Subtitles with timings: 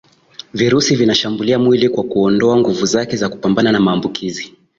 [0.53, 4.53] virusi vinashambulia mwili kwa kuondoa nguvu zake za kupambana na maambukizi